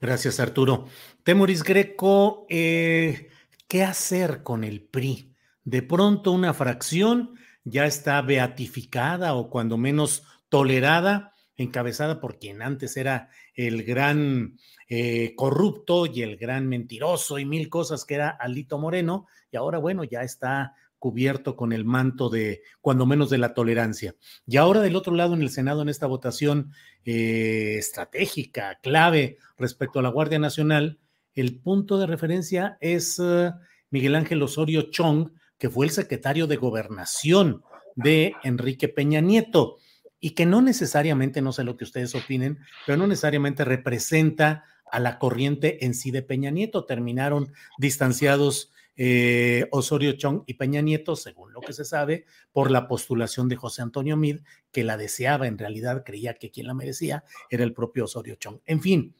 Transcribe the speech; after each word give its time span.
Gracias, 0.00 0.38
Arturo. 0.38 0.86
Temoris 1.24 1.64
Greco, 1.64 2.46
eh, 2.48 3.30
¿qué 3.66 3.82
hacer 3.82 4.44
con 4.44 4.62
el 4.62 4.80
PRI? 4.82 5.34
De 5.64 5.82
pronto 5.82 6.30
una 6.30 6.54
fracción 6.54 7.34
ya 7.64 7.84
está 7.84 8.22
beatificada 8.22 9.34
o 9.34 9.50
cuando 9.50 9.76
menos 9.76 10.22
tolerada, 10.48 11.34
encabezada 11.56 12.20
por 12.20 12.38
quien 12.38 12.62
antes 12.62 12.96
era 12.96 13.28
el 13.54 13.82
gran 13.82 14.56
eh, 14.88 15.34
corrupto 15.34 16.06
y 16.06 16.22
el 16.22 16.36
gran 16.36 16.68
mentiroso 16.68 17.38
y 17.40 17.44
mil 17.44 17.68
cosas 17.68 18.04
que 18.04 18.14
era 18.14 18.28
Alito 18.30 18.78
Moreno, 18.78 19.26
y 19.50 19.56
ahora 19.56 19.78
bueno, 19.78 20.04
ya 20.04 20.22
está 20.22 20.74
cubierto 20.98 21.56
con 21.56 21.72
el 21.72 21.84
manto 21.84 22.28
de, 22.28 22.62
cuando 22.80 23.06
menos, 23.06 23.30
de 23.30 23.38
la 23.38 23.54
tolerancia. 23.54 24.16
Y 24.46 24.56
ahora 24.56 24.80
del 24.80 24.96
otro 24.96 25.14
lado, 25.14 25.34
en 25.34 25.42
el 25.42 25.50
Senado, 25.50 25.82
en 25.82 25.88
esta 25.88 26.06
votación 26.06 26.72
eh, 27.04 27.76
estratégica, 27.78 28.78
clave 28.82 29.38
respecto 29.56 29.98
a 29.98 30.02
la 30.02 30.10
Guardia 30.10 30.38
Nacional, 30.38 30.98
el 31.34 31.60
punto 31.60 31.98
de 31.98 32.06
referencia 32.06 32.78
es 32.80 33.18
uh, 33.18 33.52
Miguel 33.90 34.16
Ángel 34.16 34.42
Osorio 34.42 34.90
Chong, 34.90 35.30
que 35.56 35.70
fue 35.70 35.86
el 35.86 35.92
secretario 35.92 36.46
de 36.46 36.56
gobernación 36.56 37.62
de 37.94 38.34
Enrique 38.42 38.88
Peña 38.88 39.20
Nieto 39.20 39.78
y 40.20 40.30
que 40.30 40.46
no 40.46 40.62
necesariamente, 40.62 41.42
no 41.42 41.52
sé 41.52 41.64
lo 41.64 41.76
que 41.76 41.84
ustedes 41.84 42.14
opinen, 42.14 42.58
pero 42.86 42.98
no 42.98 43.06
necesariamente 43.06 43.64
representa 43.64 44.64
a 44.90 45.00
la 45.00 45.18
corriente 45.18 45.84
en 45.84 45.94
sí 45.94 46.10
de 46.10 46.22
Peña 46.22 46.50
Nieto. 46.50 46.86
Terminaron 46.86 47.52
distanciados 47.78 48.72
eh, 49.00 49.68
Osorio 49.70 50.12
Chong 50.12 50.42
y 50.44 50.54
Peña 50.54 50.80
Nieto, 50.80 51.14
según 51.14 51.52
lo 51.52 51.60
que 51.60 51.72
se 51.72 51.84
sabe, 51.84 52.26
por 52.50 52.72
la 52.72 52.88
postulación 52.88 53.48
de 53.48 53.54
José 53.54 53.80
Antonio 53.80 54.16
Mid, 54.16 54.40
que 54.72 54.82
la 54.82 54.96
deseaba, 54.96 55.46
en 55.46 55.56
realidad 55.56 56.02
creía 56.04 56.34
que 56.34 56.50
quien 56.50 56.66
la 56.66 56.74
merecía 56.74 57.22
era 57.48 57.62
el 57.62 57.72
propio 57.72 58.04
Osorio 58.04 58.34
Chong. 58.34 58.58
En 58.66 58.82
fin, 58.82 59.14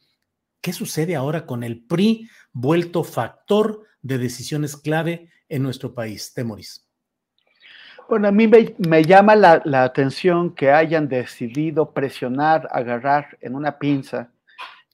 ¿qué 0.59 0.73
sucede 0.73 1.15
ahora 1.15 1.45
con 1.45 1.63
el 1.63 1.81
PRI 1.81 2.29
vuelto 2.51 3.05
factor 3.05 3.85
de 4.01 4.17
decisiones 4.17 4.75
clave 4.75 5.29
en 5.47 5.63
nuestro 5.63 5.93
país? 5.95 6.33
Temoris. 6.33 6.85
Bueno, 8.09 8.27
a 8.27 8.31
mí 8.31 8.49
me, 8.79 9.03
llama 9.03 9.35
la, 9.35 9.83
atención 9.83 10.55
que 10.55 10.71
hayan 10.71 11.07
decidido 11.07 11.93
presionar, 11.93 12.67
agarrar 12.71 13.37
en 13.39 13.55
una 13.55 13.79
pinza 13.79 14.31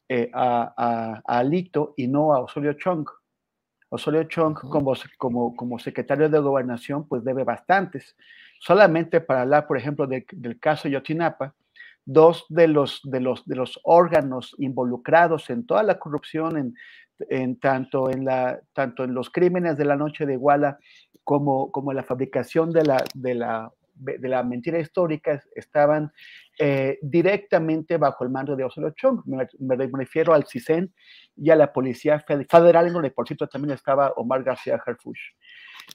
eh, 0.09 0.29
a, 0.31 1.23
Alito 1.25 1.95
y 1.97 2.07
no 2.07 2.35
a 2.35 2.41
Osorio 2.41 2.73
Chong. 2.73 3.07
Osorio 3.95 4.23
Chong, 4.25 4.55
como, 4.69 4.93
como, 5.17 5.55
como 5.55 5.79
secretario 5.79 6.29
de 6.29 6.39
gobernación, 6.39 7.07
pues 7.07 7.23
debe 7.23 7.43
bastantes. 7.43 8.15
Solamente 8.59 9.21
para 9.21 9.41
hablar, 9.41 9.67
por 9.67 9.77
ejemplo, 9.77 10.07
del 10.07 10.59
caso 10.59 10.87
Yotinapa, 10.87 11.53
dos 12.05 12.45
de 12.49 12.67
los, 12.67 13.01
de, 13.03 13.19
los, 13.19 13.45
de 13.45 13.55
los 13.55 13.79
órganos 13.83 14.55
involucrados 14.59 15.49
en 15.49 15.65
toda 15.65 15.83
la 15.83 15.99
corrupción, 15.99 16.57
en, 16.57 16.75
en 17.29 17.59
tanto, 17.59 18.09
en 18.09 18.25
la, 18.25 18.59
tanto 18.73 19.03
en 19.03 19.13
los 19.13 19.29
crímenes 19.29 19.77
de 19.77 19.85
la 19.85 19.95
noche 19.95 20.25
de 20.25 20.33
Iguala 20.33 20.77
como, 21.23 21.71
como 21.71 21.91
la 21.93 22.03
fabricación 22.03 22.71
de 22.71 22.83
la, 22.83 23.03
de 23.13 23.33
la, 23.33 23.71
de 23.95 24.27
la 24.27 24.43
mentira 24.43 24.79
histórica 24.79 25.41
estaban 25.55 26.11
eh, 26.59 26.99
directamente 27.01 27.97
bajo 27.97 28.23
el 28.23 28.29
mando 28.29 28.55
de 28.55 28.63
Osorio 28.63 28.91
Chong. 28.91 29.21
Me, 29.25 29.75
refiero 29.75 30.33
al 30.33 30.45
CISEN 30.45 30.93
y 31.35 31.49
a 31.49 31.55
la 31.55 31.71
Policía 31.71 32.19
Federal, 32.19 32.87
en 32.87 32.93
donde 32.93 33.11
por 33.11 33.27
cierto 33.27 33.47
también 33.47 33.73
estaba 33.73 34.11
Omar 34.17 34.43
García 34.43 34.81
Harfush. 34.85 35.19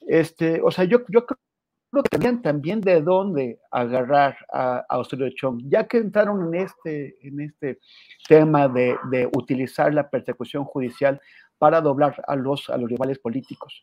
Este, 0.06 0.60
o 0.62 0.70
sea, 0.70 0.84
yo, 0.84 1.00
yo 1.08 1.26
creo 1.26 2.02
que 2.02 2.10
tenían 2.10 2.42
también 2.42 2.80
de 2.80 3.00
dónde 3.02 3.58
agarrar 3.70 4.36
a, 4.52 4.84
a 4.88 4.98
Osorio 4.98 5.30
Chong, 5.34 5.62
ya 5.66 5.86
que 5.86 5.98
entraron 5.98 6.54
en 6.54 6.62
este, 6.62 7.16
en 7.26 7.40
este 7.40 7.80
tema 8.28 8.68
de, 8.68 8.96
de 9.10 9.26
utilizar 9.26 9.92
la 9.92 10.08
persecución 10.08 10.64
judicial 10.64 11.20
para 11.58 11.80
doblar 11.80 12.22
a 12.26 12.36
los, 12.36 12.70
a 12.70 12.76
los 12.78 12.88
rivales 12.88 13.18
políticos 13.18 13.82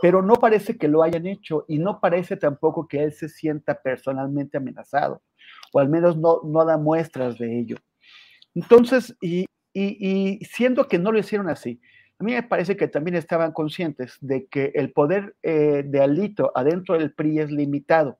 pero 0.00 0.22
no 0.22 0.34
parece 0.34 0.76
que 0.76 0.88
lo 0.88 1.02
hayan 1.02 1.26
hecho 1.26 1.64
y 1.68 1.78
no 1.78 2.00
parece 2.00 2.36
tampoco 2.36 2.86
que 2.86 3.02
él 3.02 3.12
se 3.12 3.28
sienta 3.28 3.80
personalmente 3.80 4.58
amenazado, 4.58 5.22
o 5.72 5.80
al 5.80 5.88
menos 5.88 6.16
no, 6.16 6.40
no 6.44 6.64
da 6.64 6.78
muestras 6.78 7.38
de 7.38 7.58
ello. 7.58 7.76
Entonces, 8.54 9.16
y, 9.20 9.46
y, 9.72 10.44
siendo 10.44 10.88
que 10.88 10.98
no 10.98 11.12
lo 11.12 11.18
hicieron 11.18 11.48
así, 11.48 11.80
a 12.18 12.24
mí 12.24 12.32
me 12.32 12.42
parece 12.42 12.76
que 12.76 12.88
también 12.88 13.16
estaban 13.16 13.52
conscientes 13.52 14.18
de 14.20 14.46
que 14.46 14.72
el 14.74 14.92
poder 14.92 15.36
eh, 15.42 15.84
de 15.86 16.00
Alito 16.00 16.50
adentro 16.54 16.98
del 16.98 17.12
PRI 17.12 17.40
es 17.40 17.50
limitado. 17.50 18.18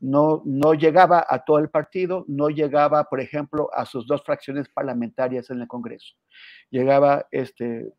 No, 0.00 0.42
no 0.46 0.74
llegaba 0.74 1.26
a 1.28 1.44
todo 1.44 1.58
el 1.58 1.68
partido, 1.70 2.24
no 2.28 2.48
llegaba, 2.48 3.04
por 3.04 3.20
ejemplo, 3.20 3.68
a 3.74 3.84
sus 3.84 4.06
dos 4.06 4.22
fracciones 4.24 4.68
parlamentarias 4.68 5.50
en 5.50 5.60
el 5.60 5.66
Congreso. 5.66 6.14
Llegaba 6.70 7.26
este, 7.32 7.92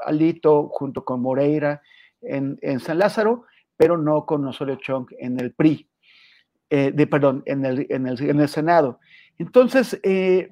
Alito 0.00 0.68
junto 0.68 1.04
con 1.04 1.20
Moreira 1.20 1.82
en, 2.22 2.80
San 2.80 2.98
Lázaro, 2.98 3.44
pero 3.76 3.96
no 3.98 4.26
con 4.26 4.44
Osorio 4.46 4.76
Chong 4.76 5.06
en 5.18 5.38
el 5.38 5.52
PRI, 5.52 5.88
eh, 6.70 6.92
de, 6.92 7.06
perdón, 7.06 7.42
en 7.46 7.64
el, 7.64 7.86
en 7.90 8.06
el, 8.06 8.48
Senado. 8.48 8.98
Entonces, 9.38 10.00
eh, 10.02 10.50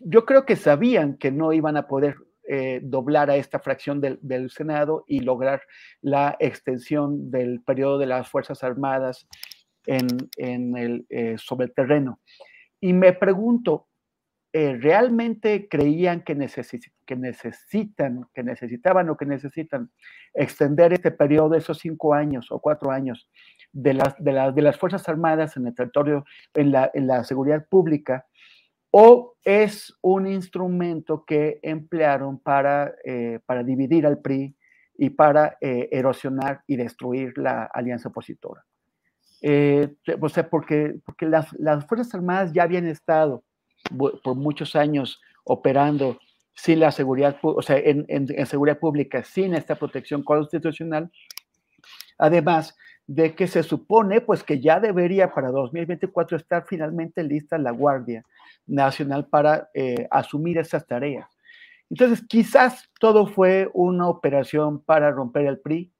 yo 0.00 0.24
creo 0.24 0.46
que 0.46 0.56
sabían 0.56 1.16
que 1.16 1.30
no 1.30 1.52
iban 1.52 1.76
a 1.76 1.86
poder 1.86 2.16
eh, 2.48 2.80
doblar 2.82 3.30
a 3.30 3.36
esta 3.36 3.60
fracción 3.60 4.00
del, 4.00 4.50
Senado 4.50 5.04
y 5.06 5.20
lograr 5.20 5.62
la 6.00 6.36
extensión 6.40 7.30
del 7.30 7.62
periodo 7.62 7.98
de 7.98 8.06
las 8.06 8.28
Fuerzas 8.28 8.64
Armadas 8.64 9.28
en, 9.86 10.76
el, 10.76 11.06
sobre 11.38 11.66
el 11.66 11.74
terreno. 11.74 12.20
Y 12.80 12.92
me 12.92 13.12
pregunto, 13.12 13.89
eh, 14.52 14.76
realmente 14.80 15.68
creían 15.68 16.22
que, 16.22 16.34
que 17.06 17.16
necesitan, 17.16 18.26
que 18.34 18.42
necesitaban 18.42 19.08
o 19.08 19.16
que 19.16 19.24
necesitan 19.24 19.92
extender 20.34 20.92
este 20.92 21.12
periodo 21.12 21.54
esos 21.54 21.78
cinco 21.78 22.14
años 22.14 22.50
o 22.50 22.58
cuatro 22.58 22.90
años 22.90 23.30
de 23.72 23.94
las, 23.94 24.16
de, 24.18 24.52
de 24.52 24.62
las 24.62 24.76
Fuerzas 24.76 25.08
Armadas 25.08 25.56
en 25.56 25.68
el 25.68 25.74
territorio, 25.74 26.24
en 26.52 26.72
la, 26.72 26.90
en 26.94 27.06
la 27.06 27.22
seguridad 27.22 27.64
pública, 27.68 28.26
o 28.90 29.36
es 29.44 29.96
un 30.02 30.26
instrumento 30.26 31.24
que 31.24 31.60
emplearon 31.62 32.40
para, 32.40 32.92
eh, 33.04 33.38
para 33.46 33.62
dividir 33.62 34.04
al 34.04 34.18
PRI 34.18 34.56
y 34.98 35.10
para 35.10 35.58
eh, 35.60 35.88
erosionar 35.92 36.64
y 36.66 36.74
destruir 36.74 37.38
la 37.38 37.66
alianza 37.66 38.08
opositora. 38.08 38.64
o 40.20 40.28
sea, 40.28 40.50
porque, 40.50 40.96
porque 41.04 41.26
las, 41.26 41.52
las 41.52 41.86
Fuerzas 41.86 42.12
Armadas 42.16 42.52
ya 42.52 42.64
habían 42.64 42.88
estado 42.88 43.44
por 43.90 44.34
muchos 44.36 44.76
años 44.76 45.20
operando 45.44 46.18
sin 46.54 46.80
la 46.80 46.92
seguridad, 46.92 47.36
o 47.42 47.62
sea, 47.62 47.78
en, 47.78 48.26
seguridad 48.46 48.78
pública, 48.78 49.22
sin 49.24 49.54
esta 49.54 49.76
protección 49.76 50.22
constitucional, 50.22 51.10
además 52.18 52.76
de 53.06 53.34
que 53.34 53.46
se 53.46 53.62
supone 53.62 54.20
pues 54.20 54.44
que 54.44 54.60
ya 54.60 54.78
debería 54.78 55.32
para 55.32 55.50
2024 55.50 56.36
estar 56.36 56.64
finalmente 56.68 57.24
lista 57.24 57.58
la 57.58 57.70
Guardia 57.70 58.24
Nacional 58.66 59.26
para 59.26 59.68
eh, 59.74 60.06
asumir 60.10 60.58
esas 60.58 60.86
tareas. 60.86 61.26
Entonces, 61.90 62.24
quizás 62.28 62.88
todo 63.00 63.26
fue 63.26 63.68
una 63.74 64.08
operación 64.08 64.80
para 64.80 65.10
romper 65.10 65.46
el 65.46 65.58
PRI. 65.58 65.92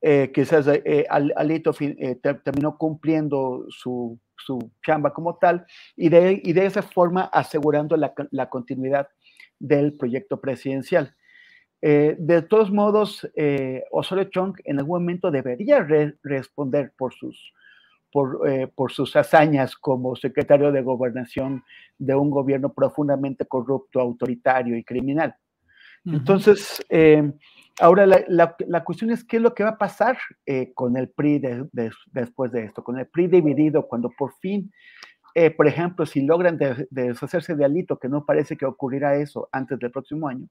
Eh, 0.00 0.30
quizás 0.32 0.66
eh, 0.66 1.06
Alito 1.10 1.74
eh, 1.78 2.16
terminó 2.42 2.78
cumpliendo 2.78 3.66
su, 3.68 4.18
su, 4.44 4.70
chamba 4.84 5.12
como 5.12 5.36
tal 5.36 5.66
y 5.96 6.08
de, 6.08 6.40
y 6.42 6.52
de 6.52 6.66
esa 6.66 6.82
forma 6.82 7.22
asegurando 7.32 7.96
la, 7.96 8.12
la 8.30 8.48
continuidad 8.48 9.08
del 9.58 9.96
proyecto 9.96 10.40
presidencial. 10.40 11.14
de 11.82 12.42
todos 12.48 12.70
modos, 12.70 13.28
Osorio 13.90 14.24
Chong 14.24 14.54
en 14.64 14.78
algún 14.78 15.02
momento 15.02 15.30
debería 15.30 15.86
responder 16.22 16.92
por 16.96 17.12
sus, 17.12 17.52
por, 18.10 18.40
por, 18.74 18.90
sus 18.90 19.14
hazañas 19.16 19.76
como 19.76 20.16
secretario 20.16 20.72
de 20.72 20.82
gobernación 20.82 21.62
de 21.98 22.14
un 22.14 22.30
gobierno 22.30 22.72
profundamente 22.72 23.44
corrupto, 23.44 24.00
autoritario 24.00 24.76
y 24.76 24.84
criminal. 24.84 25.36
Entonces, 26.04 26.84
eh, 26.88 27.30
ahora 27.78 28.06
la, 28.06 28.24
la, 28.58 28.84
cuestión 28.84 29.10
es 29.10 29.24
qué 29.24 29.36
es 29.36 29.42
lo 29.42 29.54
que 29.54 29.64
va 29.64 29.70
a 29.70 29.78
pasar 29.78 30.18
eh, 30.46 30.72
con 30.74 30.96
el 30.96 31.08
PRI 31.08 31.40
después 32.12 32.52
de 32.52 32.64
esto, 32.64 32.82
con 32.82 32.98
el 32.98 33.06
PRI 33.06 33.28
dividido, 33.28 33.86
cuando 33.86 34.10
por 34.10 34.32
fin, 34.40 34.72
eh, 35.34 35.50
por 35.50 35.66
ejemplo, 35.66 36.06
si 36.06 36.22
logran 36.22 36.58
deshacerse 36.90 37.54
de 37.54 37.64
Alito, 37.64 37.98
que 37.98 38.08
no 38.08 38.24
parece 38.24 38.56
que 38.56 38.66
ocurrirá 38.66 39.16
eso 39.16 39.48
antes 39.52 39.78
del 39.78 39.90
próximo 39.90 40.28
año, 40.28 40.46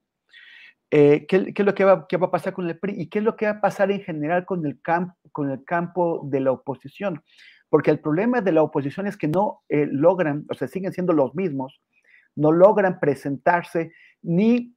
¿qué, 0.90 1.26
¿qué, 1.28 1.52
es 1.54 1.66
lo 1.66 1.74
que 1.74 1.84
va, 1.84 2.06
qué 2.08 2.16
va, 2.16 2.28
a 2.28 2.30
pasar 2.30 2.52
con 2.52 2.68
el 2.68 2.78
PRI 2.78 2.94
y 3.00 3.08
qué 3.08 3.18
es 3.18 3.24
lo 3.24 3.36
que 3.36 3.46
va 3.46 3.52
a 3.52 3.60
pasar 3.60 3.90
en 3.90 4.00
general 4.00 4.44
con 4.44 4.64
el, 4.66 4.80
camp, 4.80 5.14
con 5.32 5.50
el 5.50 5.64
campo 5.64 6.22
de 6.24 6.40
la 6.40 6.52
oposición? 6.52 7.22
Porque 7.68 7.90
el 7.90 8.00
problema 8.00 8.40
de 8.40 8.52
la 8.52 8.62
oposición 8.62 9.06
es 9.06 9.16
que 9.16 9.28
no 9.28 9.62
logran, 9.68 10.44
o 10.50 10.54
sea, 10.54 10.66
siguen 10.66 10.92
siendo 10.92 11.12
los 11.12 11.34
mismos, 11.34 11.80
no 12.34 12.52
logran 12.52 12.98
presentarse 12.98 13.92
ni 14.22 14.74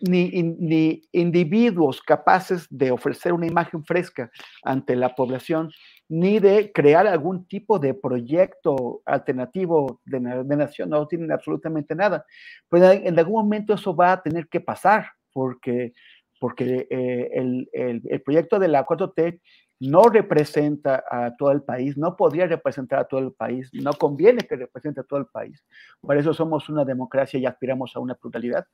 ni, 0.00 1.02
individuos 1.12 2.02
capaces 2.02 2.66
de 2.70 2.90
ofrecer 2.90 3.32
una 3.32 3.46
imagen 3.46 3.84
fresca 3.84 4.30
ante 4.62 4.96
la 4.96 5.14
población, 5.14 5.70
ni 6.08 6.38
de 6.38 6.72
crear 6.72 7.06
algún 7.06 7.46
tipo 7.46 7.78
de 7.78 7.94
proyecto 7.94 9.02
alternativo 9.04 10.00
de, 10.04 10.20
nación, 10.20 10.90
no 10.90 11.06
tienen 11.06 11.32
absolutamente 11.32 11.94
nada. 11.94 12.24
Pero 12.68 12.90
en 12.90 13.18
algún 13.18 13.42
momento 13.42 13.74
eso 13.74 13.94
va 13.94 14.12
a 14.12 14.22
tener 14.22 14.48
que 14.48 14.60
pasar, 14.60 15.06
porque, 15.32 15.92
porque 16.40 16.86
eh, 16.90 17.30
el, 17.32 17.68
el, 17.72 18.22
proyecto 18.22 18.58
de 18.58 18.68
la 18.68 18.86
4T 18.86 19.40
no 19.80 20.04
representa 20.04 21.04
a 21.10 21.36
todo 21.36 21.52
el 21.52 21.62
país, 21.62 21.96
no 21.98 22.16
podría 22.16 22.46
representar 22.46 23.00
a 23.00 23.04
todo 23.04 23.20
el 23.20 23.32
país, 23.32 23.68
no 23.74 23.92
conviene 23.92 24.46
que 24.46 24.56
represente 24.56 25.00
a 25.00 25.04
todo 25.04 25.20
el 25.20 25.26
país. 25.26 25.64
Por 26.00 26.16
eso 26.16 26.32
somos 26.32 26.68
una 26.68 26.84
democracia 26.84 27.38
y 27.38 27.46
aspiramos 27.46 27.94
a 27.94 28.00
una 28.00 28.14
pluralidad 28.14 28.66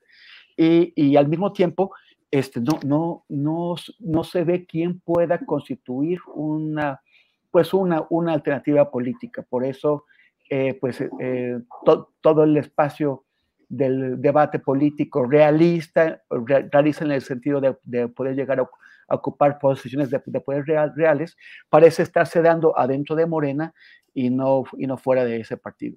y, 0.57 1.17
al 1.17 1.29
mismo 1.29 1.53
tiempo 1.53 1.93
este, 2.31 2.61
no, 2.61 2.79
no, 2.85 3.25
no, 3.29 3.75
no 3.99 4.25
se 4.25 4.45
ve 4.45 4.65
quién 4.65 5.01
pueda 5.01 5.39
constituir 5.45 6.19
una, 6.35 7.01
pues 7.51 7.75
una, 7.75 8.07
una 8.09 8.33
alternativa 8.33 8.91
política. 8.91 9.43
Por 9.43 9.65
eso, 9.65 10.07
eh, 10.49 10.79
pues, 10.81 11.01
eh, 11.21 11.59
todo 12.23 12.45
el 12.45 12.57
espacio 12.57 13.25
del 13.69 14.21
debate 14.21 14.59
político 14.59 15.25
realista, 15.25 16.23
realista 16.71 17.05
en 17.05 17.13
el 17.13 17.23
sentido 17.23 17.61
de, 17.61 18.09
poder 18.09 18.35
llegar 18.35 18.61
a, 18.61 18.69
ocupar 19.15 19.59
posiciones 19.59 20.11
de, 20.11 20.21
poder 20.41 20.65
reales, 20.67 21.37
parece 21.69 22.03
estarse 22.03 22.41
dando 22.43 22.79
adentro 22.79 23.17
de 23.17 23.27
Morena 23.27 23.75
y 24.15 24.31
no, 24.31 24.65
y 24.77 24.87
no 24.87 24.97
fuera 24.97 25.25
de 25.25 25.41
ese 25.41 25.57
partido. 25.57 25.97